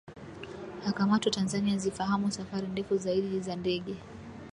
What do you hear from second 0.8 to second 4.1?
akamatwa Tanzania Zifahamu safari ndefu zaidi za ndege